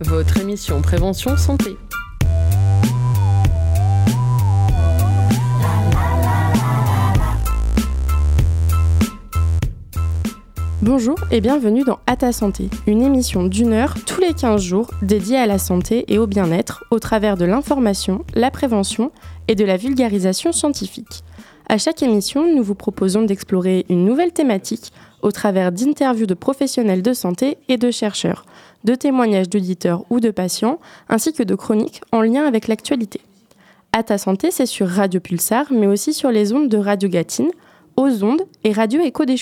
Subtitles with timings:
[0.00, 1.76] Votre émission Prévention Santé.
[10.80, 14.90] Bonjour et bienvenue dans À ta santé, une émission d'une heure tous les 15 jours
[15.02, 19.12] dédiée à la santé et au bien-être au travers de l'information, la prévention
[19.46, 21.22] et de la vulgarisation scientifique.
[21.68, 27.02] À chaque émission, nous vous proposons d'explorer une nouvelle thématique au travers d'interviews de professionnels
[27.02, 28.44] de santé et de chercheurs,
[28.84, 33.20] de témoignages d'auditeurs ou de patients, ainsi que de chroniques en lien avec l'actualité.
[33.92, 37.50] À ta santé, c'est sur Radio Pulsar, mais aussi sur les ondes de Radio Gatine,
[37.96, 39.36] aux ondes et Radio Écho des.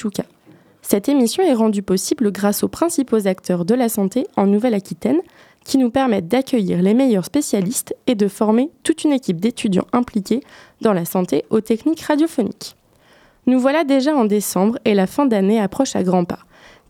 [0.83, 5.21] Cette émission est rendue possible grâce aux principaux acteurs de la santé en Nouvelle-Aquitaine
[5.65, 10.43] qui nous permettent d'accueillir les meilleurs spécialistes et de former toute une équipe d'étudiants impliqués
[10.81, 12.77] dans la santé aux techniques radiophoniques.
[13.51, 16.39] Nous voilà déjà en décembre et la fin d'année approche à grands pas.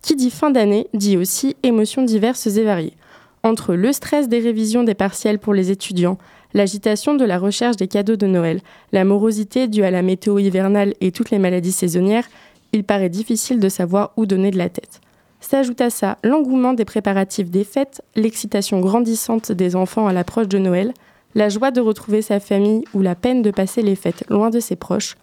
[0.03, 2.99] Qui dit fin d'année dit aussi émotions diverses et variées.
[3.43, 6.19] Entre le stress des révisions des partiels pour les étudiants,
[6.53, 8.61] l'agitation de la recherche des cadeaux de Noël,
[8.93, 12.29] la morosité due à la météo hivernale et toutes les maladies saisonnières,
[12.75, 15.01] il paraît difficile de savoir où donner de la tête.
[15.41, 20.59] S'ajoute à ça l'engouement des préparatifs des fêtes, l'excitation grandissante des enfants à l'approche de
[20.59, 20.93] Noël,
[21.35, 24.61] la joie de retrouver sa famille ou la peine de passer les fêtes loin de
[24.61, 25.17] ses proches,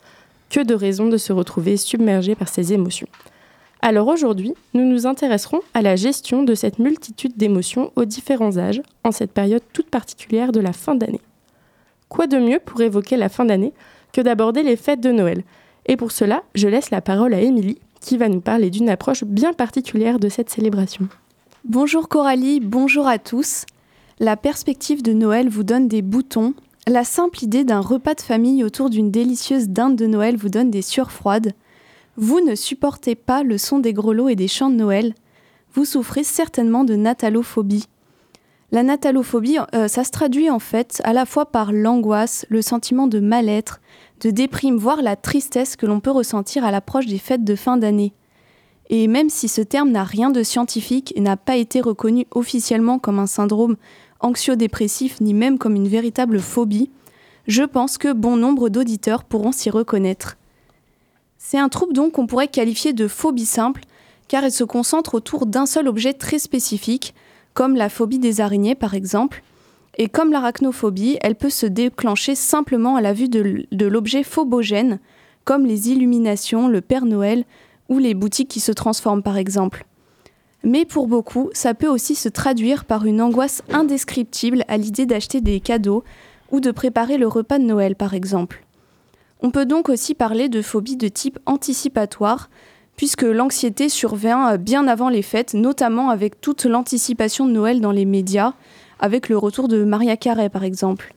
[0.49, 3.07] que de raisons de se retrouver submergé par ces émotions.
[3.81, 8.81] Alors aujourd'hui, nous nous intéresserons à la gestion de cette multitude d'émotions aux différents âges
[9.03, 11.21] en cette période toute particulière de la fin d'année.
[12.09, 13.73] Quoi de mieux pour évoquer la fin d'année
[14.13, 15.43] que d'aborder les fêtes de Noël?
[15.85, 19.23] Et pour cela, je laisse la parole à Émilie, qui va nous parler d'une approche
[19.23, 21.07] bien particulière de cette célébration.
[21.65, 23.65] Bonjour Coralie, bonjour à tous.
[24.19, 26.53] La perspective de Noël vous donne des boutons.
[26.89, 30.71] La simple idée d'un repas de famille autour d'une délicieuse dinde de Noël vous donne
[30.71, 31.51] des sueurs froides.
[32.15, 35.13] Vous ne supportez pas le son des grelots et des chants de Noël.
[35.73, 37.87] Vous souffrez certainement de natalophobie.
[38.71, 43.07] La natalophobie, euh, ça se traduit en fait à la fois par l'angoisse, le sentiment
[43.07, 43.81] de mal-être,
[44.21, 47.75] de déprime, voire la tristesse que l'on peut ressentir à l'approche des fêtes de fin
[47.75, 48.13] d'année.
[48.89, 52.97] Et même si ce terme n'a rien de scientifique et n'a pas été reconnu officiellement
[52.97, 53.75] comme un syndrome
[54.19, 56.89] anxio-dépressif ni même comme une véritable phobie,
[57.47, 60.37] je pense que bon nombre d'auditeurs pourront s'y reconnaître.
[61.37, 63.83] C'est un trouble donc qu'on pourrait qualifier de phobie simple,
[64.27, 67.13] car elle se concentre autour d'un seul objet très spécifique,
[67.53, 69.43] comme la phobie des araignées par exemple,
[69.97, 74.99] et comme l'arachnophobie, elle peut se déclencher simplement à la vue de, l'objet phobogène,
[75.43, 77.45] comme les illuminations, le Père Noël
[77.89, 79.85] ou les boutiques qui se transforment par exemple.
[80.63, 85.41] Mais pour beaucoup, ça peut aussi se traduire par une angoisse indescriptible à l'idée d'acheter
[85.41, 86.03] des cadeaux
[86.51, 88.63] ou de préparer le repas de Noël par exemple.
[89.41, 92.49] On peut donc aussi parler de phobie de type anticipatoire,
[92.95, 98.05] puisque l'anxiété survient bien avant les fêtes, notamment avec toute l'anticipation de Noël dans les
[98.05, 98.53] médias,
[98.99, 101.13] avec le retour de Maria Carey par exemple.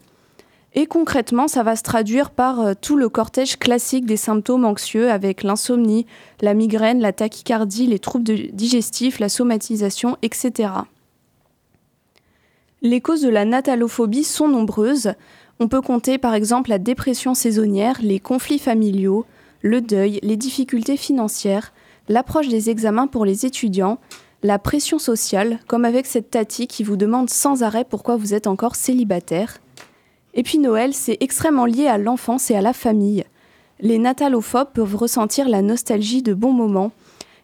[0.73, 5.11] Et concrètement, ça va se traduire par euh, tout le cortège classique des symptômes anxieux
[5.11, 6.05] avec l'insomnie,
[6.39, 10.69] la migraine, la tachycardie, les troubles digestifs, la somatisation, etc.
[12.81, 15.13] Les causes de la natalophobie sont nombreuses.
[15.59, 19.25] On peut compter par exemple la dépression saisonnière, les conflits familiaux,
[19.61, 21.73] le deuil, les difficultés financières,
[22.07, 23.99] l'approche des examens pour les étudiants,
[24.41, 28.47] la pression sociale, comme avec cette Tati qui vous demande sans arrêt pourquoi vous êtes
[28.47, 29.59] encore célibataire.
[30.33, 33.25] Et puis Noël, c'est extrêmement lié à l'enfance et à la famille.
[33.79, 36.91] Les natalophobes peuvent ressentir la nostalgie de bons moments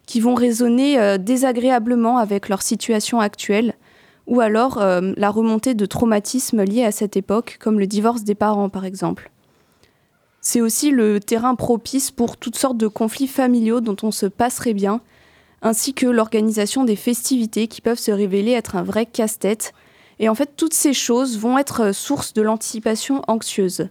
[0.06, 3.76] qui vont résonner euh, désagréablement avec leur situation actuelle,
[4.26, 8.36] ou alors euh, la remontée de traumatismes liés à cette époque, comme le divorce des
[8.36, 9.32] parents par exemple.
[10.40, 14.74] C'est aussi le terrain propice pour toutes sortes de conflits familiaux dont on se passerait
[14.74, 15.02] bien,
[15.62, 19.74] ainsi que l'organisation des festivités qui peuvent se révéler être un vrai casse-tête.
[20.20, 23.90] Et en fait, toutes ces choses vont être source de l'anticipation anxieuse.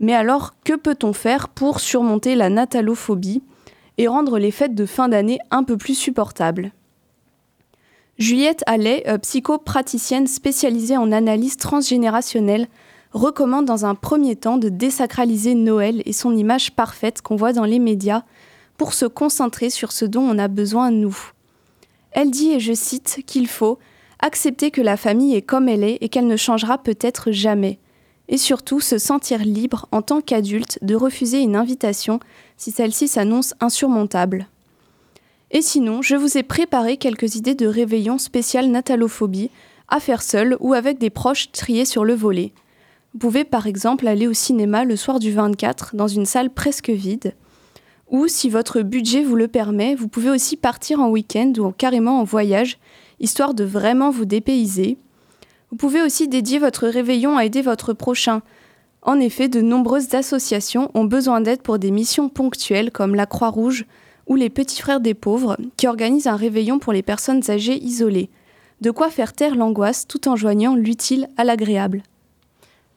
[0.00, 3.42] Mais alors, que peut-on faire pour surmonter la natalophobie
[3.96, 6.72] et rendre les fêtes de fin d'année un peu plus supportables?
[8.18, 12.66] Juliette Allais, euh, psychopraticienne spécialisée en analyse transgénérationnelle,
[13.12, 17.64] recommande dans un premier temps de désacraliser Noël et son image parfaite qu'on voit dans
[17.64, 18.22] les médias
[18.76, 21.16] pour se concentrer sur ce dont on a besoin nous.
[22.12, 23.78] Elle dit, et je cite, qu'il faut
[24.20, 27.78] accepter que la famille est comme elle est et qu'elle ne changera peut-être jamais,
[28.28, 32.20] et surtout se sentir libre en tant qu'adulte de refuser une invitation
[32.56, 34.48] si celle-ci s'annonce insurmontable.
[35.50, 39.50] Et sinon, je vous ai préparé quelques idées de réveillon spécial natalophobie
[39.88, 42.52] à faire seul ou avec des proches triés sur le volet.
[43.14, 46.90] Vous pouvez par exemple aller au cinéma le soir du 24 dans une salle presque
[46.90, 47.34] vide,
[48.10, 52.20] ou si votre budget vous le permet, vous pouvez aussi partir en week-end ou carrément
[52.20, 52.78] en voyage,
[53.20, 54.98] histoire de vraiment vous dépayser.
[55.70, 58.42] Vous pouvez aussi dédier votre réveillon à aider votre prochain.
[59.02, 63.86] En effet, de nombreuses associations ont besoin d'aide pour des missions ponctuelles comme la Croix-Rouge
[64.26, 68.30] ou les Petits Frères des Pauvres qui organisent un réveillon pour les personnes âgées isolées.
[68.80, 72.02] De quoi faire taire l'angoisse tout en joignant l'utile à l'agréable.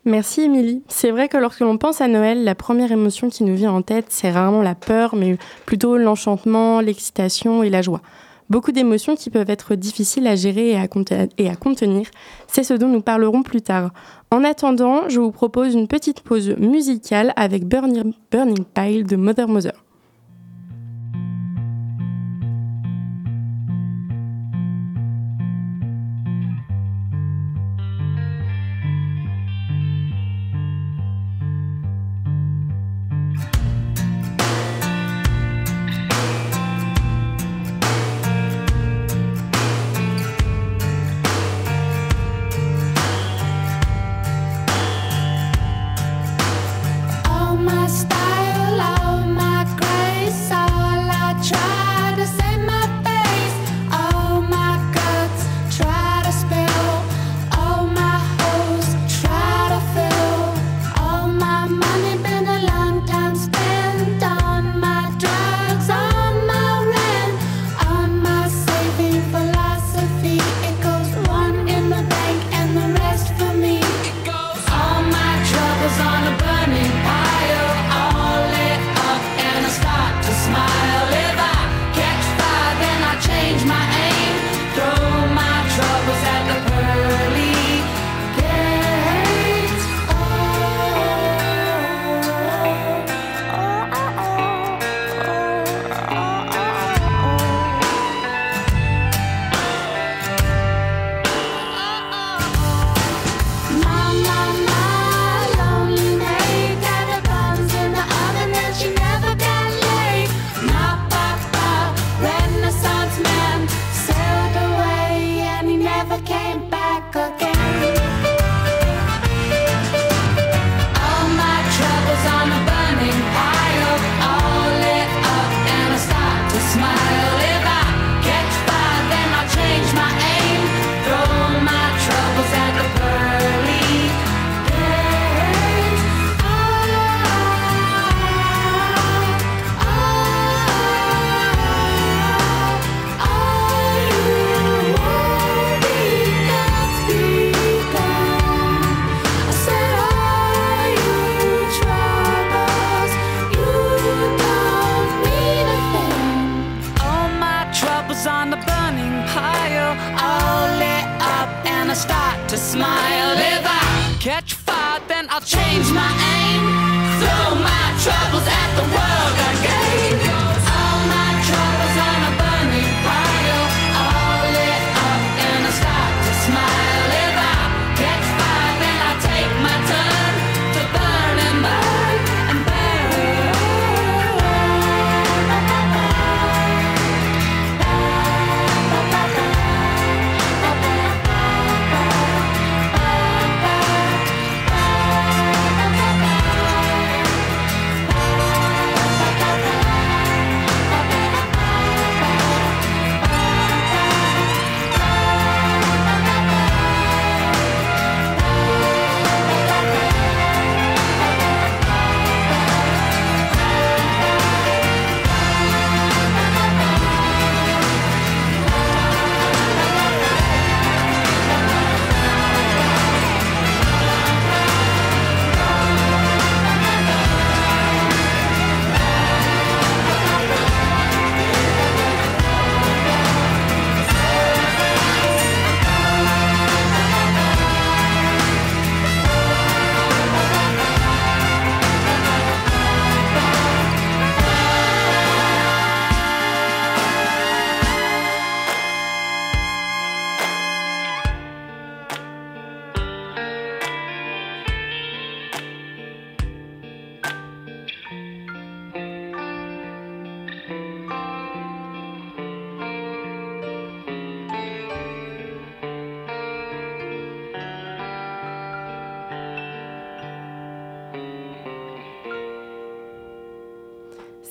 [0.04, 0.82] Merci Émilie.
[0.88, 3.84] C'est vrai que lorsque l'on pense à Noël, la première émotion qui nous vient en
[3.84, 8.02] tête, c'est rarement la peur, mais plutôt l'enchantement, l'excitation et la joie.
[8.50, 12.08] Beaucoup d'émotions qui peuvent être difficiles à gérer et à, contenir.
[12.48, 13.92] C'est ce dont nous parlerons plus tard.
[14.30, 18.14] En attendant, je vous propose une petite pause musicale avec Burning,
[18.74, 19.74] Pile de Mother Mother.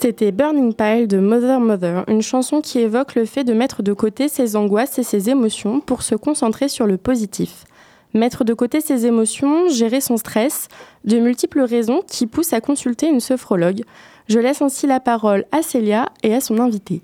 [0.03, 3.93] C'était Burning Pile de Mother Mother, une chanson qui évoque le fait de mettre de
[3.93, 7.67] côté ses angoisses et ses émotions pour se concentrer sur le positif.
[8.15, 10.69] Mettre de côté ses émotions, gérer son stress,
[11.05, 13.83] de multiples raisons qui poussent à consulter une sophrologue.
[14.27, 17.03] Je laisse ainsi la parole à Célia et à son invité.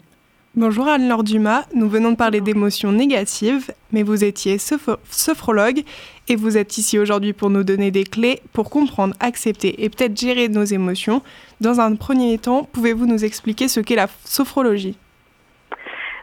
[0.58, 5.82] Bonjour Anne-Laure Dumas, nous venons de parler d'émotions négatives, mais vous étiez sophrologue
[6.28, 10.18] et vous êtes ici aujourd'hui pour nous donner des clés pour comprendre, accepter et peut-être
[10.18, 11.20] gérer nos émotions.
[11.60, 14.96] Dans un premier temps, pouvez-vous nous expliquer ce qu'est la sophrologie?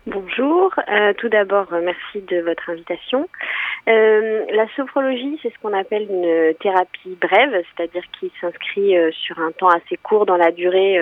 [0.05, 3.29] Bonjour, euh, tout d'abord euh, merci de votre invitation.
[3.87, 9.53] Euh, la sophrologie, c'est ce qu'on appelle une thérapie brève, c'est-à-dire qui s'inscrit sur un
[9.53, 10.99] temps assez court dans la durée.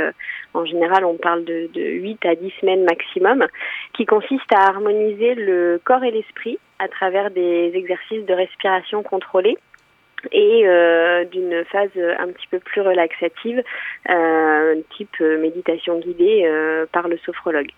[0.53, 3.47] en général, on parle de, de 8 à 10 semaines maximum,
[3.93, 9.57] qui consiste à harmoniser le corps et l'esprit à travers des exercices de respiration contrôlés
[10.31, 10.63] et
[11.31, 13.63] d'une phase un petit peu plus relaxative,
[14.11, 16.47] euh, type méditation guidée
[16.91, 17.71] par le sophrologue.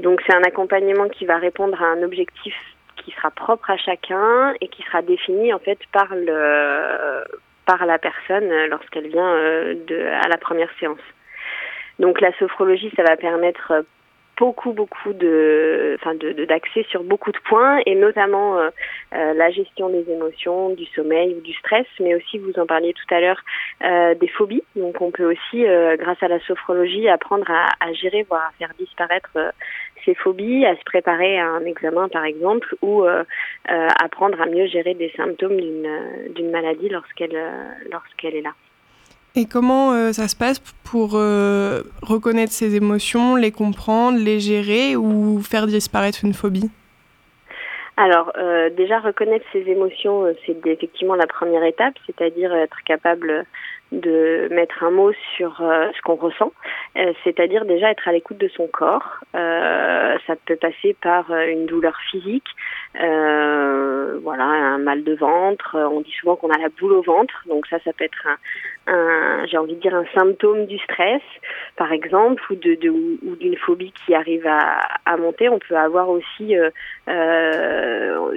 [0.00, 2.54] Donc c'est un accompagnement qui va répondre à un objectif
[2.96, 7.24] qui sera propre à chacun et qui sera défini en fait par le
[7.66, 9.34] par la personne lorsqu'elle vient
[9.88, 11.00] de à la première séance.
[11.98, 13.84] Donc la sophrologie, ça va permettre
[14.40, 18.70] beaucoup beaucoup de enfin de d'accès sur beaucoup de points et notamment euh,
[19.14, 22.94] euh, la gestion des émotions, du sommeil ou du stress, mais aussi vous en parliez
[22.94, 23.42] tout à l'heure
[23.84, 24.62] euh, des phobies.
[24.76, 25.64] Donc on peut aussi
[25.98, 29.36] grâce à la sophrologie apprendre à gérer voire à faire disparaître
[30.04, 33.04] ses phobies, à se préparer à un examen par exemple ou
[33.66, 35.88] apprendre à mieux gérer des symptômes d'une
[36.34, 37.38] d'une maladie lorsqu'elle
[37.90, 38.52] lorsqu'elle est là.
[39.36, 44.96] Et comment euh, ça se passe pour euh, reconnaître ses émotions, les comprendre, les gérer
[44.96, 46.68] ou faire disparaître une phobie?
[48.00, 53.44] Alors, euh, déjà reconnaître ses émotions, c'est effectivement la première étape, c'est-à-dire être capable
[53.92, 56.52] de mettre un mot sur euh, ce qu'on ressent,
[56.96, 59.18] euh, c'est-à-dire déjà être à l'écoute de son corps.
[59.34, 62.48] Euh, ça peut passer par une douleur physique,
[62.94, 65.76] voilà, un mal de ventre.
[65.76, 68.36] On dit souvent qu'on a la boule au ventre, donc ça, ça peut être un,
[69.46, 71.22] j'ai envie de dire un symptôme du stress,
[71.76, 75.48] par exemple, ou de, ou d'une phobie qui arrive à, à, monter.
[75.48, 76.54] On peut avoir aussi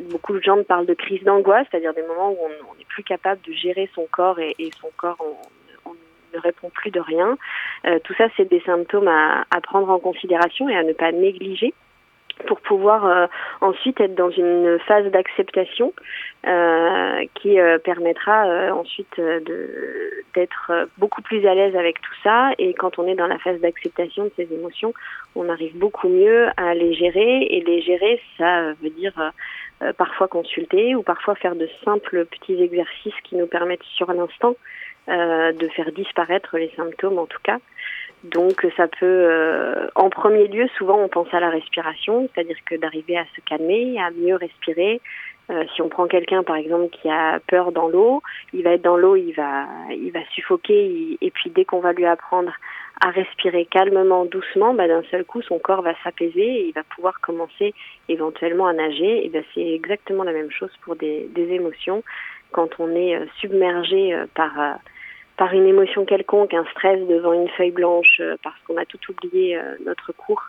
[0.09, 2.37] beaucoup de gens parlent de crise d'angoisse, c'est-à-dire des moments où
[2.71, 5.91] on n'est plus capable de gérer son corps et, son corps on,
[6.35, 7.37] ne répond plus de rien.
[7.85, 11.73] Euh, tout ça, c'est des symptômes à, prendre en considération et à ne pas négliger
[12.47, 13.27] pour pouvoir euh,
[13.61, 15.93] ensuite être dans une phase d'acceptation
[16.45, 19.21] euh, qui permettra ensuite
[20.35, 23.59] d'être beaucoup plus à l'aise avec tout ça et quand on est dans la phase
[23.61, 24.93] d'acceptation de ces émotions
[25.35, 29.31] on arrive beaucoup mieux à les gérer et les gérer ça veut dire
[29.97, 34.55] parfois consulter ou parfois faire de simples petits exercices qui nous permettent sur l'instant
[35.09, 37.57] euh, de faire disparaître les symptômes en tout cas.
[38.23, 42.75] Donc ça peut, euh, en premier lieu, souvent on pense à la respiration, c'est-à-dire que
[42.75, 45.01] d'arriver à se calmer, à mieux respirer.
[45.49, 48.81] Euh, si on prend quelqu'un par exemple qui a peur dans l'eau, il va être
[48.81, 52.53] dans l'eau, il va, il va suffoquer, et puis dès qu'on va lui apprendre
[53.01, 56.83] à respirer calmement, doucement, bah, d'un seul coup son corps va s'apaiser et il va
[56.95, 57.73] pouvoir commencer
[58.07, 59.25] éventuellement à nager.
[59.25, 62.03] Et ben c'est exactement la même chose pour des, des émotions.
[62.53, 64.77] Quand on est submergé par
[65.37, 68.99] par une émotion quelconque, un stress devant une feuille blanche euh, parce qu'on a tout
[69.09, 70.43] oublié euh, notre cours,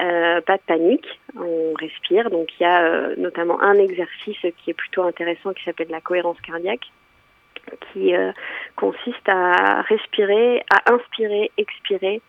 [0.00, 2.30] euh, pas de panique, on respire.
[2.30, 6.40] Donc il y a notamment un exercice qui est plutôt intéressant qui s'appelle la cohérence
[6.40, 6.90] cardiaque
[7.92, 8.12] qui
[8.76, 12.20] consiste à respirer, à inspirer, expirer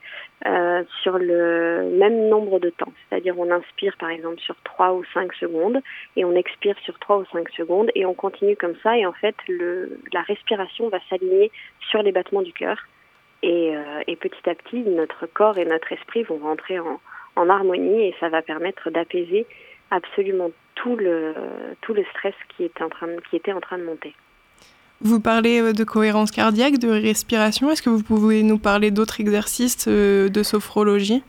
[0.46, 2.92] euh, sur le même nombre de temps.
[3.08, 5.80] C'est-à-dire on inspire par exemple sur 3 ou 5 secondes
[6.18, 9.14] et on expire sur 3 ou 5 secondes et on continue comme ça et en
[9.14, 11.50] fait le, la respiration va s'aligner
[11.90, 12.78] sur les battements du cœur
[13.42, 17.00] et, euh, et, petit à petit notre corps et notre esprit vont rentrer en,
[17.38, 19.48] en harmonie et ça va permettre d'apaiser
[19.92, 21.34] absolument tout le,
[21.80, 24.14] tout le stress qui, est en train, qui était en train de monter.
[25.04, 27.70] Vous parlez euh, de cohérence cardiaque, de respiration.
[27.70, 31.22] Est-ce que vous pouvez nous parler d'autres exercices euh, de sophrologie?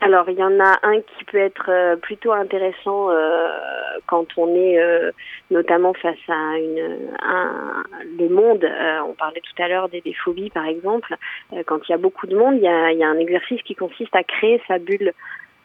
[0.00, 3.08] Alors, il y en a un qui peut être euh, plutôt intéressant
[4.06, 4.78] quand on est
[5.50, 7.82] notamment face à une, un,
[8.18, 8.68] le monde.
[9.08, 11.16] on parlait tout à l'heure des, phobies, par exemple.
[11.66, 14.22] quand il y a beaucoup de monde, il y a, un exercice qui consiste à
[14.22, 15.12] créer sa bulle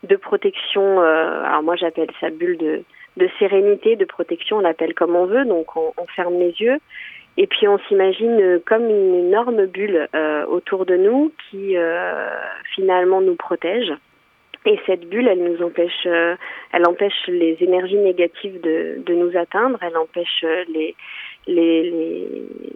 [0.04, 1.02] de protection.
[1.02, 2.84] alors moi, j'appelle sa bulle de,
[3.18, 4.58] de sérénité, de protection.
[4.58, 5.46] On l'appelle comme on veut.
[5.46, 6.80] Donc, on, on ferme les yeux
[7.38, 12.30] et puis on s'imagine comme une énorme bulle euh, autour de nous qui euh,
[12.76, 13.92] finalement nous protège.
[14.66, 16.36] Et cette bulle, elle nous empêche, euh,
[16.72, 20.96] elle empêche les énergies négatives de, de nous atteindre, elle empêche les,
[21.48, 21.90] les,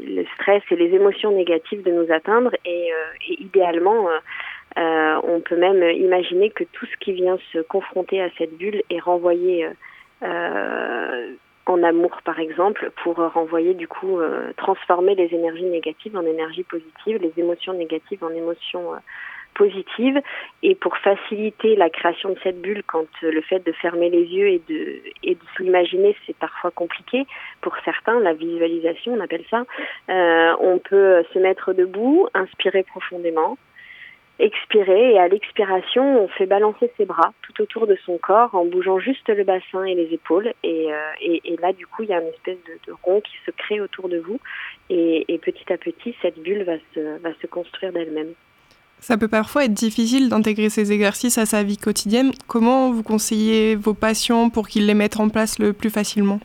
[0.03, 2.55] le stress et les émotions négatives de nous atteindre.
[2.65, 2.91] Et
[3.27, 4.07] idéalement,
[4.77, 8.99] on peut même imaginer que tout ce qui vient se confronter à cette bulle est
[8.99, 9.67] renvoyé
[11.67, 14.19] en amour par exemple pour renvoyer du coup
[14.57, 18.93] transformer les énergies négatives en énergies positives, les émotions négatives en émotions
[19.55, 20.21] positive
[20.61, 24.23] et pour faciliter la création de cette bulle quand euh, le fait de fermer les
[24.23, 27.25] yeux et de, et de s'imaginer c'est parfois compliqué.
[27.61, 29.63] Pour certains la visualisation on appelle ça
[30.09, 33.57] euh, on peut se mettre debout inspirer profondément
[34.39, 38.65] expirer et à l'expiration on fait balancer ses bras tout autour de son corps en
[38.65, 42.13] bougeant juste le bassin et les épaules et, euh, et, là du coup il y
[42.13, 44.39] a une espèce de, de, rond qui se crée autour de vous
[44.89, 48.33] et, et petit à petit cette bulle va se, va se construire d'elle-même.
[48.99, 52.31] Ça peut parfois être difficile d'intégrer ces exercices à sa vie quotidienne.
[52.47, 56.39] Comment vous conseillez vos patients pour qu'ils les mettent en place le plus facilement?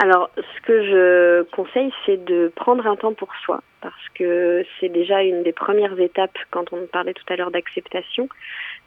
[0.00, 4.90] Alors, ce que je conseille, c'est de prendre un temps pour soi, parce que c'est
[4.90, 8.28] déjà une des premières étapes quand on parlait tout à l'heure d'acceptation.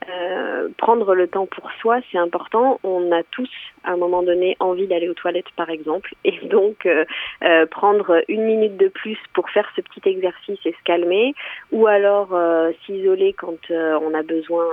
[0.10, 2.80] Euh, prendre le temps pour soi, c'est important.
[2.84, 3.50] On a tous,
[3.83, 7.05] à un moment donné, envie d'aller aux toilettes, par exemple, et donc euh,
[7.43, 11.33] euh, prendre une minute de plus pour faire ce petit exercice et se calmer,
[11.71, 14.67] ou alors euh, s'isoler quand euh, on a besoin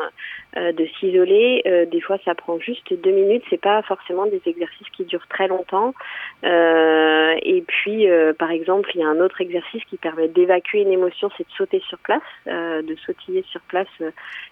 [0.56, 1.62] euh, de s'isoler.
[1.90, 3.44] des fois, ça prend juste deux minutes.
[3.50, 5.94] C'est pas forcément des exercices qui durent très longtemps.
[6.42, 8.06] et puis,
[8.38, 11.52] par exemple, il y a un autre exercice qui permet d'évacuer une émotion, c'est de
[11.52, 13.88] sauter sur place, de sautiller sur place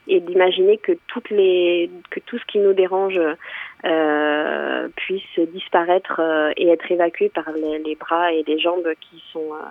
[0.08, 3.18] et d'imaginer que toutes les que tout ce qui nous dérange
[3.84, 4.45] euh,
[4.96, 9.66] puisse disparaître euh, et être évacué par les, bras et les jambes qui sont euh,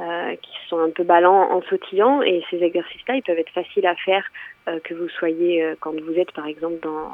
[0.00, 3.86] euh, qui sont un peu ballants en sautillant et ces exercices-là ils peuvent être faciles
[3.86, 4.24] à faire
[4.66, 7.10] euh, que vous soyez euh, quand vous êtes par exemple dans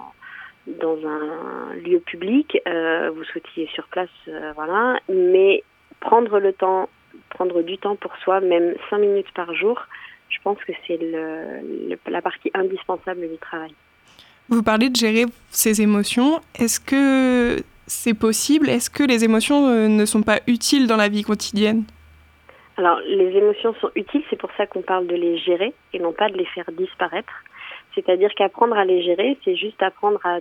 [0.69, 4.11] dans un lieu public vous sautillez sur place
[4.55, 5.65] voilà mais
[6.01, 6.89] prendre le temps
[7.31, 9.81] prendre du temps pour soi même cinq minutes par jour
[10.29, 10.99] je pense que c'est
[12.07, 13.73] la partie indispensable du travail.
[14.49, 16.41] Vous parlez de gérer ses émotions.
[16.55, 18.69] Est-ce que c'est possible?
[18.69, 21.85] Est-ce que les émotions euh, ne sont pas utiles dans la vie quotidienne?
[22.77, 26.13] Alors, les émotions sont utiles, c'est pour ça qu'on parle de les gérer et non
[26.13, 27.33] pas de les faire disparaître.
[27.95, 30.39] C'est-à-dire qu'apprendre à les gérer, c'est juste apprendre à,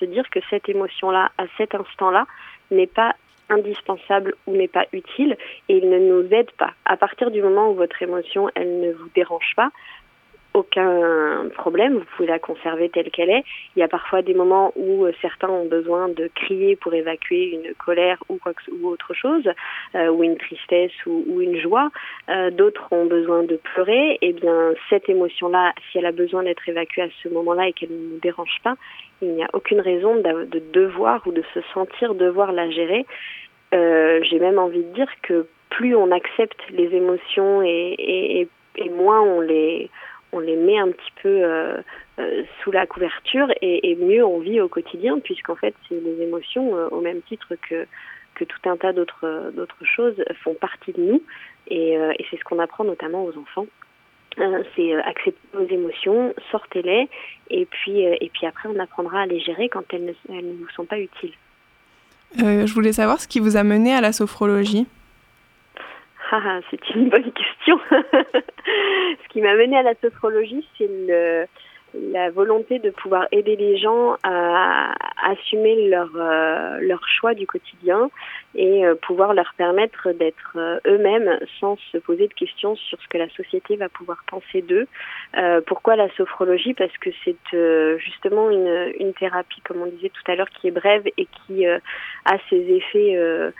[0.00, 2.26] se dire que cette émotion-là, à cet instant-là,
[2.70, 3.14] n'est pas
[3.50, 5.36] indispensable ou n'est pas utile
[5.68, 6.72] et il ne nous aide pas.
[6.86, 9.70] À partir du moment où votre émotion, elle ne vous dérange pas,
[10.56, 13.44] aucun problème, vous pouvez la conserver telle qu'elle est.
[13.76, 17.50] Il y a parfois des moments où euh, certains ont besoin de crier pour évacuer
[17.50, 19.46] une colère ou, quoi que, ou autre chose,
[19.94, 21.90] euh, ou une tristesse ou, une joie.
[22.30, 24.12] Euh, D'autres ont besoin de pleurer.
[24.22, 27.72] Et eh bien, cette émotion-là, si elle a besoin d'être évacuée à ce moment-là et
[27.74, 28.76] qu'elle ne nous dérange pas,
[29.20, 33.04] il n'y a aucune raison de, de devoir ou de se sentir devoir la gérer.
[33.72, 38.48] J'ai même envie de dire que plus on accepte les émotions et
[38.90, 39.90] moins on les
[40.36, 41.78] on les met un petit peu euh,
[42.18, 46.76] euh, sous la couverture et, mieux on vit au quotidien puisqu'en fait c'est les émotions
[46.76, 47.86] euh, au même titre que
[48.34, 51.22] que tout un tas d'autres choses font partie de nous.
[51.68, 51.96] Et,
[52.30, 53.66] c'est ce qu'on apprend notamment aux enfants.
[54.76, 57.08] C'est accepter nos émotions sortez-les
[57.48, 60.52] et puis et puis après on apprendra à les gérer quand elles ne, elles ne
[60.52, 61.32] vous sont pas utiles.
[62.36, 64.86] Je voulais savoir ce qui vous a mené à la sophrologie
[66.32, 67.78] ah, c'est une bonne question.
[67.90, 70.88] Ce qui m'a mené à la sophrologie, c'est
[72.12, 78.10] la volonté de pouvoir aider les gens à, assumer leur, euh, leur choix du quotidien
[78.56, 83.06] et euh, pouvoir leur permettre d'être euh, eux-mêmes sans se poser de questions sur ce
[83.08, 84.86] que la société va pouvoir penser d'eux.
[85.36, 86.72] Euh, pourquoi la sophrologie?
[86.72, 90.68] Parce que c'est euh, justement une, une thérapie, comme on disait tout à l'heure, qui
[90.68, 91.78] est brève et qui euh,
[92.24, 93.50] a ses effets euh,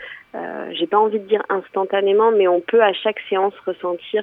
[0.72, 4.22] j'ai pas envie de dire instantanément, mais on peut à chaque séance ressentir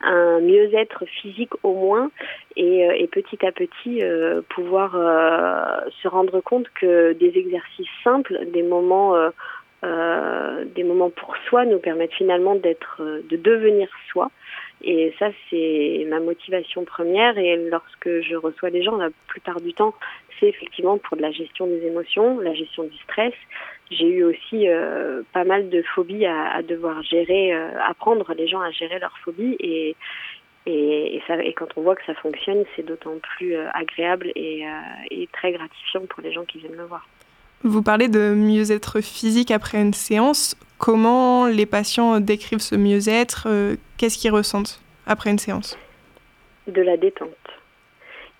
[0.00, 2.10] un mieux-être physique au moins
[2.56, 4.02] et, et, petit à petit
[4.48, 4.92] pouvoir
[6.00, 9.14] se rendre compte que des exercices simples, des moments,
[9.84, 14.30] euh, des moments pour soi nous permettent finalement d'être, de devenir soi.
[14.84, 17.38] Et ça, c'est ma motivation première.
[17.38, 19.94] Et lorsque je reçois des gens, la plupart du temps,
[20.38, 23.34] c'est effectivement pour de la gestion des émotions, la gestion du stress,
[23.90, 28.60] j'ai eu aussi euh, pas mal de phobies à, devoir gérer, euh, apprendre les gens
[28.60, 29.94] à gérer leurs phobies et,
[31.56, 34.70] quand on voit que ça fonctionne, c'est d'autant plus euh, agréable et, euh,
[35.10, 37.06] et très gratifiant pour les gens qui viennent me voir.
[37.64, 40.56] Vous parlez de mieux-être physique après une séance.
[40.78, 45.78] Comment les patients décrivent ce mieux-être euh, Qu'est-ce qu'ils ressentent après une séance?
[46.66, 47.28] De la détente.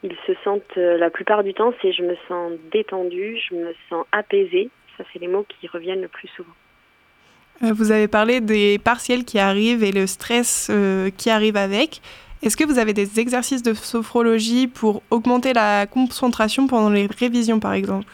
[0.03, 3.73] Ils se sentent, euh, la plupart du temps, c'est je me sens détendue, je me
[3.89, 6.53] sens apaisée, ça, c'est les mots qui reviennent le plus souvent.
[7.63, 12.01] Euh, vous avez parlé des partiels qui arrivent et le stress euh, qui arrive avec.
[12.43, 17.61] Est-ce que vous avez des exercices de sophrologie pour augmenter la concentration pendant les révisions,
[17.61, 18.07] par exemple?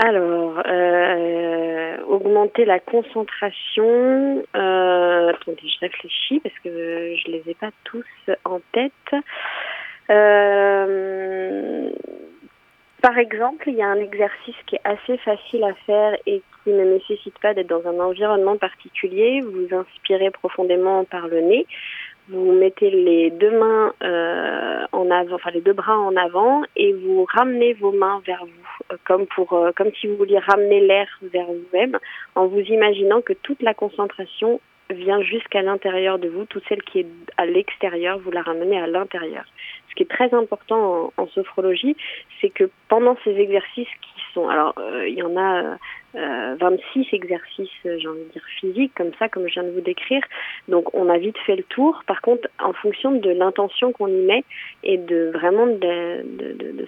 [0.00, 4.44] Alors, euh, augmenter la concentration.
[4.54, 8.06] Euh, attendez, je réfléchis parce que je les ai pas tous
[8.44, 8.92] en tête.
[10.10, 11.90] Euh,
[13.02, 16.70] par exemple, il y a un exercice qui est assez facile à faire et qui
[16.70, 19.40] ne nécessite pas d'être dans un environnement particulier.
[19.40, 21.66] Vous inspirez profondément par le nez
[22.28, 26.92] vous mettez les deux mains euh, en avant, enfin les deux bras en avant, et
[26.92, 31.08] vous ramenez vos mains vers vous, comme pour, euh, comme si vous vouliez ramener l'air
[31.22, 31.98] vers vous-même,
[32.34, 37.00] en vous imaginant que toute la concentration vient jusqu'à l'intérieur de vous, toute celle qui
[37.00, 39.44] est à l'extérieur, vous la ramenez à l'intérieur.
[39.90, 41.96] Ce qui est très important en, sophrologie,
[42.40, 44.74] c'est que pendant ces exercices qui sont, alors
[45.06, 45.78] il y en a
[46.16, 49.82] euh, 26 exercices, j'ai envie de dire physiques, comme ça, comme je viens de vous
[49.82, 50.22] décrire.
[50.66, 52.02] Donc on a vite fait le tour.
[52.06, 54.44] Par contre, en fonction de l'intention qu'on y met
[54.82, 56.24] et de vraiment de,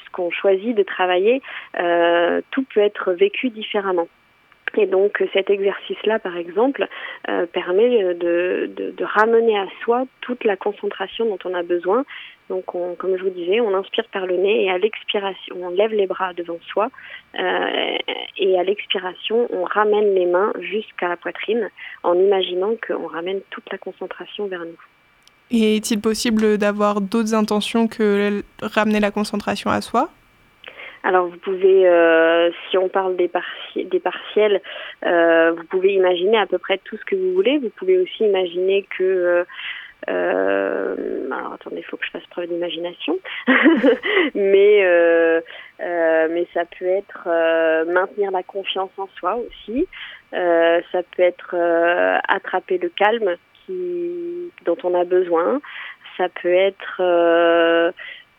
[0.02, 1.42] ce qu'on choisit de travailler,
[1.78, 4.08] euh, tout peut être vécu différemment.
[4.78, 6.86] Et donc cet exercice-là, par exemple,
[7.28, 12.04] euh, permet de, ramener à soi toute la concentration dont on a besoin
[12.50, 15.92] donc, comme je vous disais, on inspire par le nez et à l'expiration, on lève
[15.92, 16.88] les bras devant soi
[17.38, 17.96] euh,
[18.36, 21.70] et à l'expiration, on ramène les mains jusqu'à la poitrine
[22.02, 24.80] en imaginant qu'on ramène toute la concentration vers nous.
[25.52, 30.10] Et est-il possible d'avoir d'autres intentions que ramener la concentration à soi?
[31.04, 33.30] Alors vous pouvez, euh, si on parle des,
[33.76, 34.60] des partiels,
[35.06, 37.58] euh, vous pouvez imaginer à peu près tout ce que vous voulez.
[37.58, 39.46] Vous pouvez aussi imaginer que
[40.08, 43.18] euh, alors attendez, il faut que je fasse preuve d'imagination.
[44.34, 45.40] mais euh,
[45.80, 49.86] euh, mais ça peut être euh, maintenir la confiance en soi aussi.
[50.32, 53.36] Euh, ça peut être euh, attraper le calme
[53.66, 55.60] qui dont on a besoin.
[56.16, 57.00] Ça peut être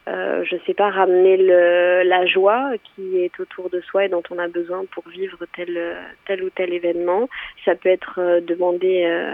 [0.07, 4.39] euh, je sais pas, ramener la joie qui est autour de soi et dont on
[4.39, 5.79] a besoin pour vivre tel,
[6.25, 7.29] tel ou tel événement.
[7.65, 9.33] Ça peut être euh, demander euh,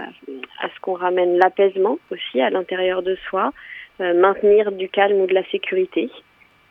[0.60, 3.52] à ce qu'on ramène l'apaisement aussi à l'intérieur de soi,
[4.00, 6.10] euh, maintenir du calme ou de la sécurité.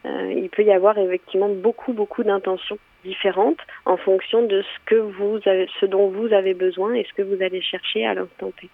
[0.06, 5.40] il peut y avoir effectivement beaucoup, beaucoup d'intentions différentes en fonction de ce que vous
[5.46, 8.70] avez, ce dont vous avez besoin et ce que vous allez chercher à l'instant T.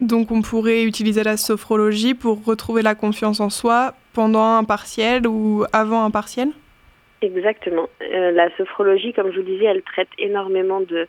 [0.00, 5.28] Donc on pourrait utiliser la sophrologie pour retrouver la confiance en soi pendant un partiel
[5.28, 6.48] ou avant un partiel?
[7.22, 7.88] Exactement.
[8.02, 11.06] Euh, la sophrologie, comme je vous disais, elle traite énormément de,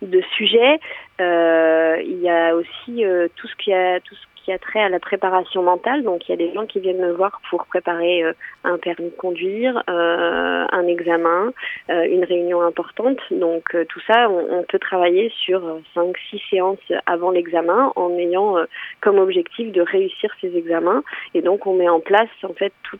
[0.00, 0.80] de sujets.
[1.20, 4.00] Euh, il y a aussi euh, tout ce qui a
[4.48, 6.02] qui a trait à la préparation mentale.
[6.02, 8.32] Donc il y a des gens qui viennent me voir pour préparer euh,
[8.64, 11.52] un permis de conduire, euh, un examen,
[11.90, 13.18] euh, une réunion importante.
[13.30, 15.60] Donc tout ça, on, peut travailler sur
[15.94, 18.56] 5-6 séances avant l'examen en ayant
[19.00, 21.02] comme objectif de réussir ces examens.
[21.34, 22.98] Et donc on met en place en fait tout,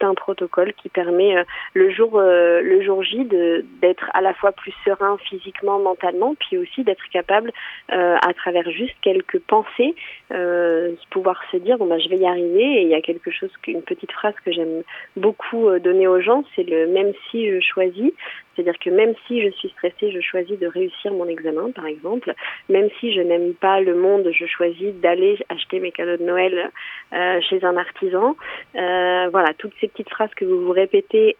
[0.00, 3.24] un protocole qui permet le jour le jour J
[3.80, 7.52] d'être à la fois plus serein physiquement, mentalement, puis aussi d'être capable
[7.88, 9.94] à travers juste quelques pensées
[11.10, 13.50] pouvoir se dire bon bah je vais y arriver et il y a quelque chose
[13.66, 14.82] une petite phrase que j'aime
[15.16, 18.12] beaucoup euh, donner aux gens c'est le même si je choisis
[18.56, 22.32] c'est-à-dire que même si je suis stressée, je choisis de réussir mon examen, par exemple.
[22.70, 26.70] Même si je n'aime pas le monde, je choisis d'aller acheter mes cadeaux de Noël
[27.12, 28.34] euh, chez un artisan.
[28.74, 31.36] Euh, voilà, toutes ces petites phrases que vous vous répétez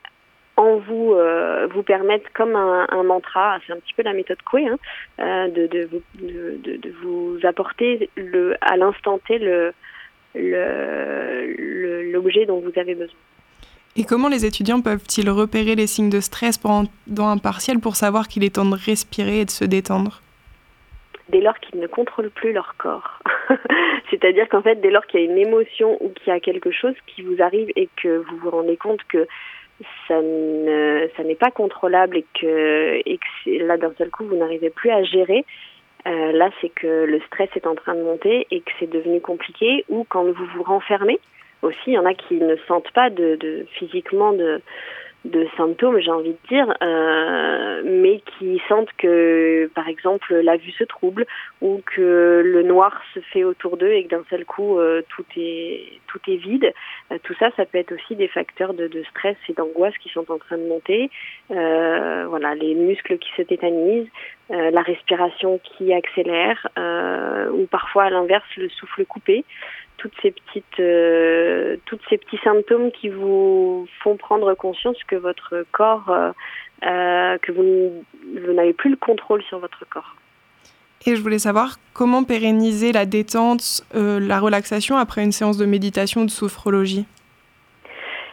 [0.56, 4.40] en vous euh, vous permettent comme un, un mantra, c'est un petit peu la méthode
[4.42, 4.78] Coué, hein,
[5.20, 5.88] euh, de, de,
[6.20, 9.72] de, de, vous apporter le, à l'instant T le,
[12.12, 13.16] l'objet dont vous avez besoin.
[13.98, 18.28] Et comment les étudiants peuvent-ils repérer les signes de stress pendant un partiel pour savoir
[18.28, 20.20] qu'il est temps de respirer et de se détendre?
[21.30, 23.20] Dès lors qu'ils ne contrôlent plus leur corps.
[24.10, 26.70] C'est-à-dire qu'en fait, dès lors qu'il y a une émotion ou qu'il y a quelque
[26.70, 29.26] chose qui vous arrive et que vous vous rendez compte que
[30.08, 34.36] ça ne ça n'est pas contrôlable et que, et que là d'un seul coup vous
[34.36, 35.44] n'arrivez plus à gérer.
[36.06, 39.20] Euh, là c'est que le stress est en train de monter et que c'est devenu
[39.20, 41.18] compliqué ou quand vous vous renfermez
[41.62, 44.60] aussi il y en a qui ne sentent pas de, de physiquement de
[45.24, 50.70] de symptômes, j'ai envie de dire, euh, mais qui sentent que, par exemple, la vue
[50.70, 51.26] se trouble
[51.60, 55.24] ou que le noir se fait autour d'eux et que d'un seul coup euh, tout
[55.36, 56.72] est tout est vide.
[57.12, 60.08] Euh, tout ça, ça peut être aussi des facteurs de, de stress et d'angoisse qui
[60.08, 61.10] sont en train de monter.
[61.50, 64.08] Euh, voilà, les muscles qui se tétanisent,
[64.50, 66.68] euh, la respiration qui accélère,
[67.52, 69.44] ou parfois à l'inverse le souffle coupé
[69.98, 75.64] toutes ces petites, euh, toutes ces petits symptômes qui vous font prendre conscience que votre
[75.72, 76.32] corps, euh,
[76.84, 78.04] euh, que vous,
[78.52, 80.16] n'avez plus le contrôle sur votre corps.
[81.06, 86.22] Et je voulais savoir comment pérenniser la détente, la relaxation après une séance de méditation
[86.22, 87.06] ou de sophrologie.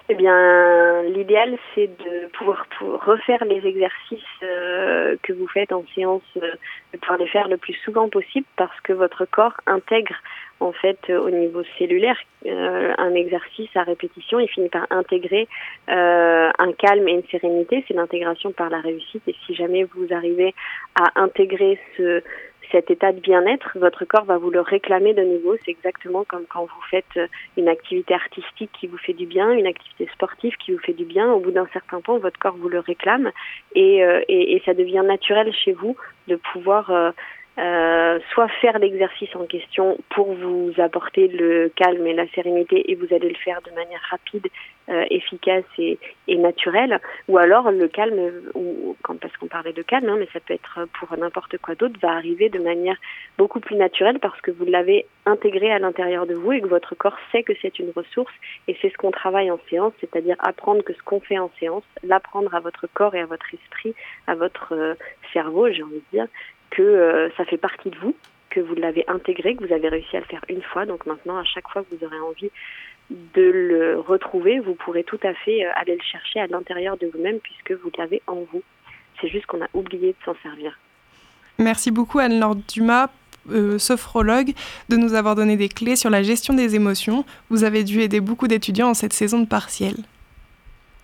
[0.10, 6.22] Eh bien, l'idéal, c'est de pouvoir refaire les exercices euh, que vous faites en séance,
[6.36, 6.52] euh,
[6.92, 10.16] de pouvoir les faire le plus souvent possible parce que votre corps intègre
[10.60, 14.40] en fait au niveau cellulaire un exercice à répétition.
[14.40, 15.48] Il finit par intégrer
[15.88, 17.84] un calme et une sérénité.
[17.88, 19.24] C'est l'intégration par la réussite.
[19.28, 20.54] Et si jamais vous arrivez
[20.96, 22.22] à intégrer ce
[22.74, 25.56] cet état de bien-être, votre corps va vous le réclamer de nouveau.
[25.64, 29.52] C'est exactement comme quand vous faites euh, une activité artistique qui vous fait du bien,
[29.52, 31.32] une activité sportive qui vous fait du bien.
[31.32, 33.32] Au bout d'un certain temps, votre corps vous le réclame
[33.76, 35.96] et, euh, et, et ça devient naturel chez vous
[36.28, 37.14] de pouvoir
[37.60, 42.96] euh, soit faire l'exercice en question pour vous apporter le calme et la sérénité et
[42.96, 44.48] vous allez le faire de manière rapide,
[44.90, 48.20] euh, efficace et, et, naturelle, ou alors le calme,
[48.56, 51.76] ou, quand, parce qu'on parlait de calme, hein, mais ça peut être pour n'importe quoi
[51.76, 52.98] d'autre, va arriver de manière
[53.38, 56.96] beaucoup plus naturelle parce que vous l'avez intégré à l'intérieur de vous et que votre
[56.96, 58.34] corps sait que c'est une ressource
[58.68, 61.84] et c'est ce qu'on travaille en séance, c'est-à-dire apprendre que ce qu'on fait en séance,
[62.04, 63.94] l'apprendre à votre corps et à votre esprit,
[64.28, 64.96] à votre euh,
[65.32, 66.28] cerveau, j'ai envie de dire,
[66.74, 68.16] que euh, ça fait partie de vous,
[68.50, 70.86] que vous l'avez intégré, que vous avez réussi à le faire une fois.
[70.86, 72.52] Donc maintenant, à chaque fois que vous aurez envie
[73.10, 77.08] de le retrouver, vous pourrez tout à fait euh, aller le chercher à l'intérieur de
[77.08, 78.64] vous-même puisque vous l'avez en vous.
[79.22, 80.78] C'est juste qu'on a oublié de s'en servir.
[81.60, 83.10] Merci beaucoup Anne-Laure Dumas,
[83.52, 84.54] euh, sophrologue,
[84.90, 87.26] de nous avoir donné des clés sur la gestion des émotions.
[87.50, 89.96] Vous avez dû aider beaucoup d'étudiants en cette saison de partiel.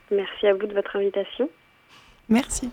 [0.09, 1.47] Merci à vous de votre invitation.
[2.27, 2.71] Merci.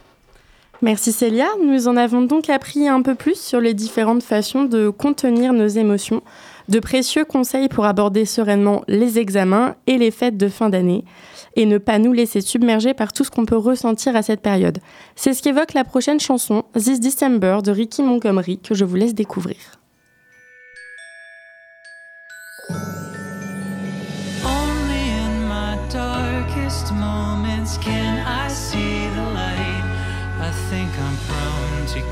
[0.83, 1.49] Merci Célia.
[1.63, 5.67] Nous en avons donc appris un peu plus sur les différentes façons de contenir nos
[5.67, 6.23] émotions,
[6.69, 11.05] de précieux conseils pour aborder sereinement les examens et les fêtes de fin d'année,
[11.55, 14.79] et ne pas nous laisser submerger par tout ce qu'on peut ressentir à cette période.
[15.15, 19.15] C'est ce qu'évoque la prochaine chanson, This December de Ricky Montgomery, que je vous laisse
[19.15, 19.57] découvrir.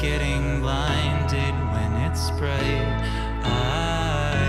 [0.01, 3.03] Getting blinded when it's bright.
[3.45, 4.41] I,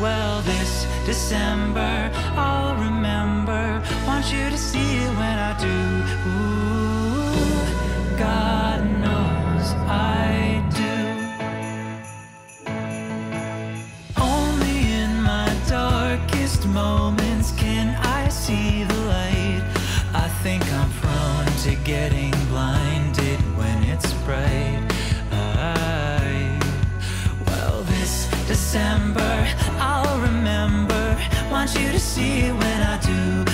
[0.00, 3.82] well, this December I'll remember.
[4.06, 5.78] Want you to see it when I do.
[6.30, 10.37] Ooh, God knows I
[31.98, 33.47] see when I do.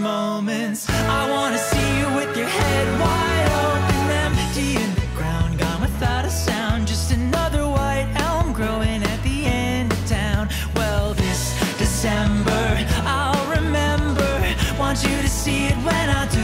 [0.00, 0.88] moments.
[0.88, 6.24] I wanna see you with your head wide open, empty in the ground, gone without
[6.24, 6.86] a sound.
[6.86, 10.48] Just another white elm growing at the end of town.
[10.74, 11.42] Well, this
[11.78, 14.30] December I'll remember.
[14.78, 16.39] Want you to see it when I do.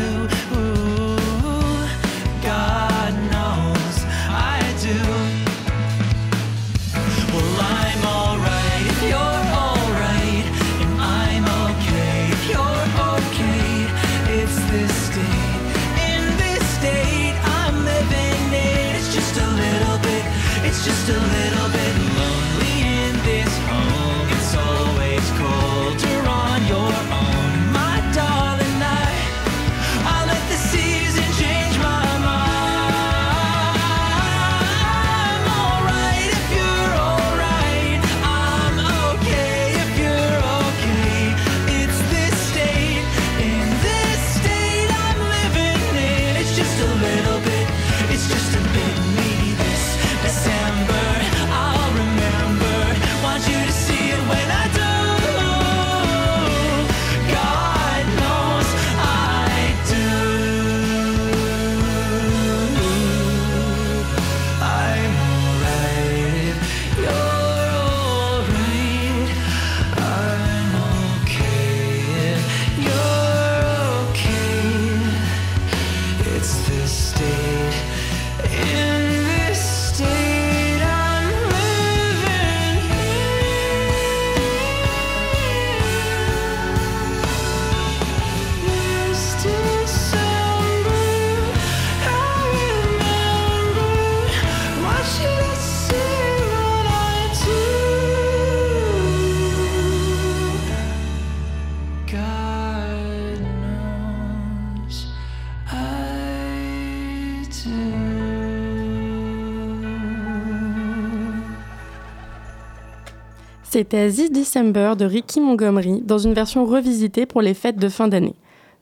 [113.77, 118.09] C'était This December de Ricky Montgomery dans une version revisitée pour les fêtes de fin
[118.09, 118.35] d'année.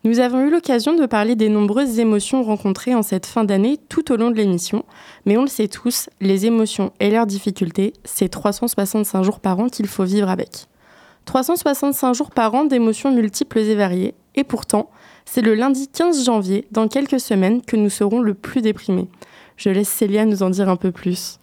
[0.05, 4.13] Nous avons eu l'occasion de parler des nombreuses émotions rencontrées en cette fin d'année tout
[4.13, 4.85] au long de l'émission,
[5.27, 9.69] mais on le sait tous, les émotions et leurs difficultés, c'est 365 jours par an
[9.69, 10.69] qu'il faut vivre avec.
[11.25, 14.91] 365 jours par an d'émotions multiples et variées, et pourtant,
[15.25, 19.09] c'est le lundi 15 janvier, dans quelques semaines, que nous serons le plus déprimés.
[19.57, 21.41] Je laisse Célia nous en dire un peu plus.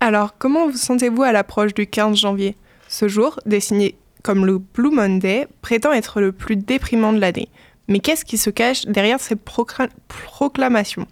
[0.00, 2.56] Alors, comment vous sentez-vous à l'approche du 15 janvier?
[2.92, 7.48] Ce jour, dessiné comme le Blue Monday, prétend être le plus déprimant de l'année.
[7.86, 11.06] Mais qu'est-ce qui se cache derrière ces proclamations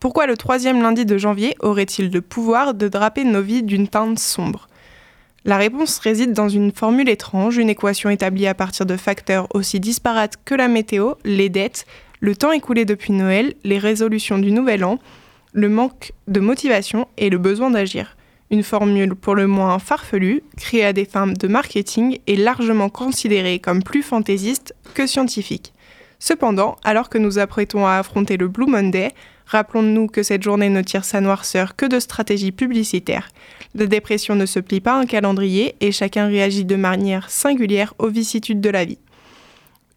[0.00, 4.18] Pourquoi le troisième lundi de janvier aurait-il le pouvoir de draper nos vies d'une teinte
[4.18, 4.68] sombre?
[5.46, 9.80] La réponse réside dans une formule étrange, une équation établie à partir de facteurs aussi
[9.80, 11.86] disparates que la météo, les dettes,
[12.20, 14.98] le temps écoulé depuis Noël, les résolutions du Nouvel An,
[15.54, 18.14] le manque de motivation et le besoin d'agir.
[18.50, 23.58] Une formule pour le moins farfelue, créée à des fins de marketing et largement considérée
[23.58, 25.72] comme plus fantaisiste que scientifique.
[26.18, 29.12] Cependant, alors que nous apprêtons à affronter le Blue Monday,
[29.46, 33.28] rappelons-nous que cette journée ne tire sa noirceur que de stratégies publicitaires.
[33.74, 37.94] La dépression ne se plie pas à un calendrier et chacun réagit de manière singulière
[37.98, 38.98] aux vicissitudes de la vie.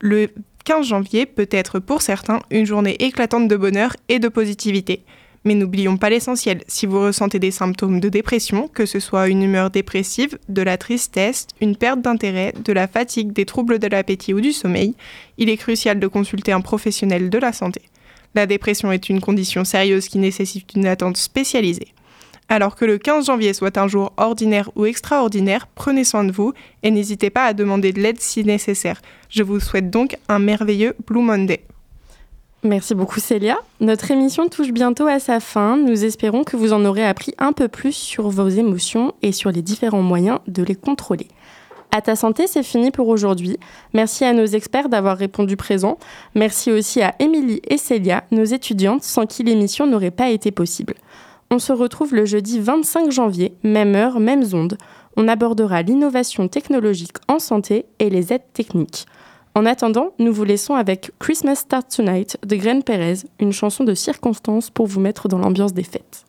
[0.02, 0.30] Le
[0.66, 5.04] 15 janvier peut être pour certains une journée éclatante de bonheur et de positivité.
[5.48, 6.62] Mais n'oublions pas l'essentiel.
[6.68, 10.78] Si vous ressentez des symptômes de dépression, que ce soit une humeur dépressive, de la
[10.78, 14.94] tristesse, une perte d'intérêt, de la fatigue, des troubles de l'appétit ou du sommeil,
[15.38, 17.84] il est crucial de consulter un professionnel de la santé.
[18.36, 21.94] La dépression est une condition sérieuse qui nécessite une attente spécialisée.
[22.50, 26.52] Alors que le 15 janvier soit un jour ordinaire ou extraordinaire, prenez soin de vous
[26.84, 29.02] et n'hésitez pas à demander de l'aide si nécessaire.
[29.30, 31.62] Je vous souhaite donc un merveilleux Blue Monday.
[32.68, 33.58] Merci beaucoup Célia.
[33.80, 35.78] Notre émission touche bientôt à sa fin.
[35.78, 39.52] Nous espérons que vous en aurez appris un peu plus sur vos émotions et sur
[39.52, 41.30] les différents moyens de les contrôler.
[41.94, 43.58] À ta santé, c'est fini pour aujourd'hui.
[43.94, 45.98] Merci à nos experts d'avoir répondu présent.
[46.36, 50.96] Merci aussi à Émilie et Célia, nos étudiantes, sans qui l'émission n'aurait pas été possible.
[51.50, 54.78] On se retrouve le jeudi 25 janvier, même heure, même onde.
[55.16, 59.06] On abordera l'innovation technologique en santé et les aides techniques.
[59.58, 63.96] En attendant, nous vous laissons avec Christmas Start Tonight de Gren Perez, une chanson de
[63.96, 66.27] circonstance pour vous mettre dans l'ambiance des fêtes.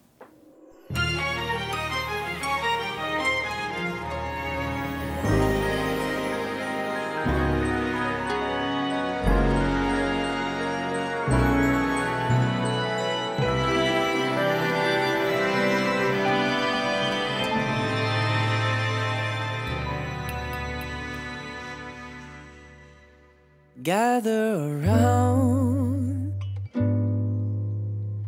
[24.19, 26.33] Gather around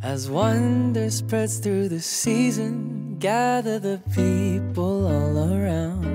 [0.05, 3.16] as wonder spreads through the season.
[3.18, 6.07] Gather the people all around.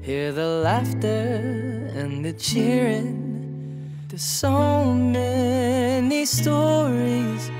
[0.00, 3.90] Hear the laughter and the cheering.
[4.06, 7.50] There's so many stories,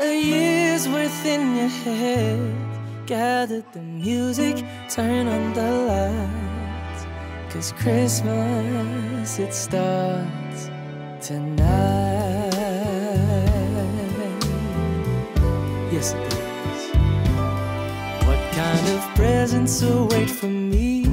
[0.00, 3.06] a year's within your head.
[3.06, 7.50] Gather the music, turn on the light.
[7.50, 10.41] Cause Christmas, it starts
[11.22, 12.50] tonight.
[15.92, 16.82] Yes, it does.
[18.26, 21.06] What kind of presents await for me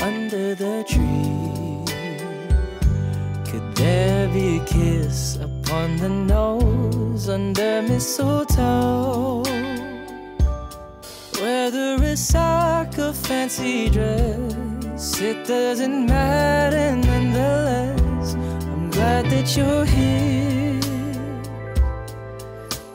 [0.00, 1.84] under the tree?
[3.50, 9.42] Could there be a kiss upon the nose under mistletoe?
[11.40, 17.99] Whether it's sock or fancy dress it doesn't matter nonetheless.
[19.00, 20.78] Glad that you're here,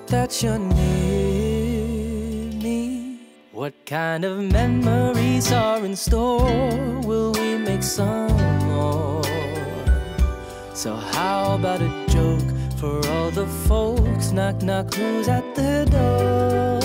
[0.05, 3.21] that you're near me.
[3.51, 6.99] What kind of memories are in store?
[7.01, 8.37] Will we make some
[8.67, 9.23] more?
[10.75, 14.31] So, how about a joke for all the folks?
[14.31, 16.81] Knock, knock, who's at the door?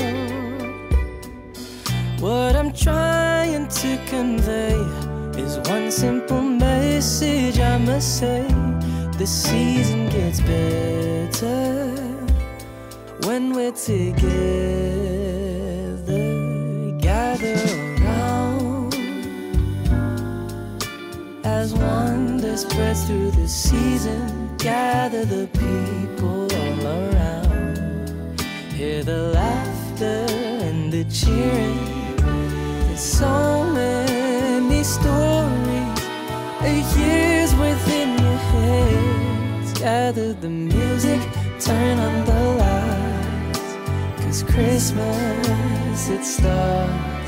[2.26, 4.76] What I'm trying to convey
[5.38, 8.46] is one simple message I must say.
[9.20, 11.92] The season gets better
[13.26, 14.22] when we're together.
[16.98, 17.56] Gather
[18.00, 18.94] around
[21.44, 24.56] as wonder spreads through the season.
[24.56, 28.40] Gather the people all around.
[28.72, 30.24] Hear the laughter
[30.64, 32.16] and the cheering.
[32.86, 36.00] There's so many stories,
[36.62, 37.39] a head
[39.80, 41.20] gather the music,
[41.58, 44.22] turn on the lights.
[44.22, 47.19] Cause Christmas, it starts.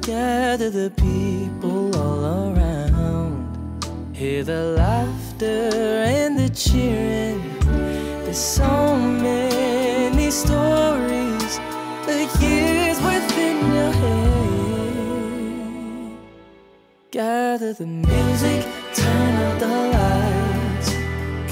[0.00, 3.84] Gather the people all around.
[4.14, 5.70] Hear the laughter
[6.06, 7.42] and the cheering.
[8.24, 11.58] There's so many stories,
[12.06, 14.26] the years within your head.
[17.10, 20.90] Gather the music, turn up the lights.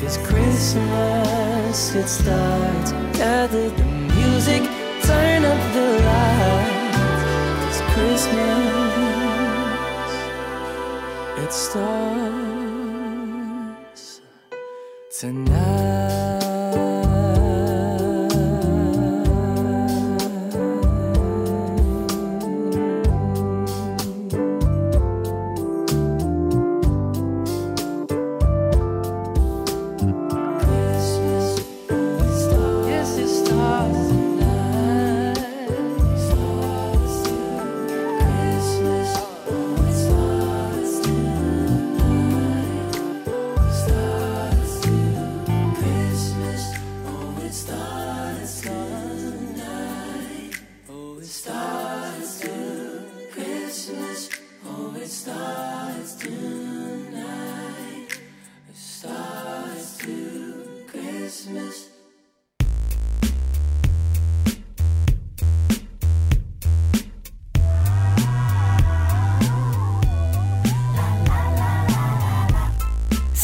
[0.00, 2.92] Cause Christmas it starts.
[3.18, 4.62] Gather the music,
[5.02, 6.03] turn up the
[8.24, 10.12] Christmas
[11.36, 11.84] it starts
[15.10, 16.03] tonight.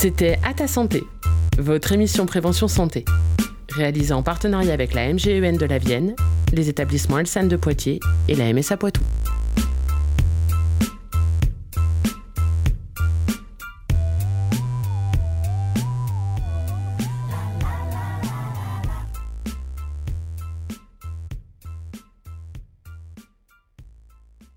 [0.03, 1.05] C'était À ta santé,
[1.59, 3.05] votre émission Prévention Santé,
[3.68, 6.16] réalisée en partenariat avec la MGEN de la Vienne,
[6.55, 9.03] les établissements Elsan de Poitiers et la MSA Poitou.